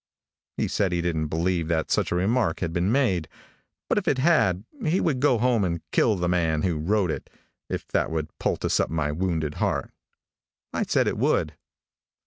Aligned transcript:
He 0.57 0.67
said 0.67 0.91
he 0.91 0.99
didn't 0.99 1.27
believe 1.27 1.67
that 1.67 1.91
such 1.91 2.11
a 2.11 2.15
remark 2.15 2.61
had 2.61 2.73
been 2.73 2.91
made, 2.91 3.27
but 3.87 3.99
if 3.99 4.07
it 4.07 4.17
had 4.17 4.63
he 4.83 4.99
would 4.99 5.19
go 5.19 5.37
home 5.37 5.63
and 5.63 5.79
kill 5.91 6.15
the 6.15 6.27
man 6.27 6.63
who 6.63 6.79
wrote 6.79 7.11
it, 7.11 7.29
if 7.69 7.87
that 7.89 8.09
would 8.09 8.35
poultice 8.39 8.79
up 8.79 8.89
my 8.89 9.11
wounded 9.11 9.53
heart. 9.61 9.91
I 10.73 10.85
said 10.87 11.07
it 11.07 11.19
would. 11.19 11.55